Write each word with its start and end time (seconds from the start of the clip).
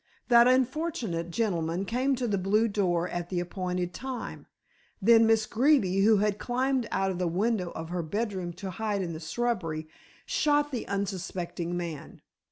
That 0.29 0.47
unfortunate 0.47 1.29
gentleman 1.29 1.85
came 1.85 2.15
to 2.15 2.27
the 2.27 2.39
blue 2.39 2.67
door 2.67 3.07
at 3.07 3.29
the 3.29 3.39
appointed 3.39 3.93
time, 3.93 4.47
then 4.99 5.27
Miss 5.27 5.45
Greeby, 5.45 5.99
who 6.03 6.17
had 6.17 6.39
climbed 6.39 6.87
out 6.89 7.11
of 7.11 7.19
the 7.19 7.27
window 7.27 7.69
of 7.75 7.89
her 7.89 8.01
bedroom 8.01 8.51
to 8.53 8.71
hide 8.71 9.03
in 9.03 9.13
the 9.13 9.19
shrubbery, 9.19 9.87
shot 10.25 10.71
the 10.71 10.87
unsuspecting 10.87 11.77
man. 11.77 12.23